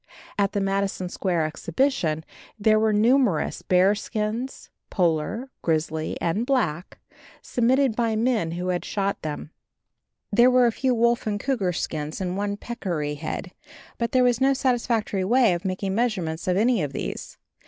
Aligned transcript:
At 0.35 0.53
the 0.53 0.61
Madison 0.61 1.09
Square 1.09 1.45
exhibition 1.45 2.25
there 2.57 2.79
were 2.79 2.91
numerous 2.91 3.61
bear 3.61 3.93
skins, 3.93 4.71
polar, 4.89 5.51
grizzly 5.61 6.19
and 6.19 6.43
black, 6.43 6.97
submitted 7.43 7.95
by 7.95 8.15
men 8.15 8.53
who 8.53 8.69
had 8.69 8.83
shot 8.83 9.21
them. 9.21 9.51
There 10.31 10.49
were 10.49 10.65
a 10.65 10.71
few 10.71 10.95
wolf 10.95 11.27
and 11.27 11.39
cougar 11.39 11.73
skins 11.73 12.19
and 12.19 12.35
one 12.35 12.57
peccary 12.57 13.13
head; 13.13 13.51
but 13.99 14.11
there 14.11 14.23
was 14.23 14.41
no 14.41 14.55
satisfactory 14.55 15.23
way 15.23 15.53
of 15.53 15.65
making 15.65 15.93
measurements 15.93 16.47
of 16.47 16.57
any 16.57 16.81
of 16.81 16.93
these. 16.93 17.37